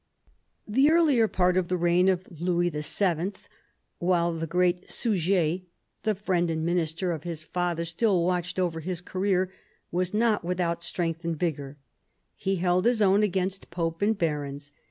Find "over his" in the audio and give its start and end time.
8.57-8.99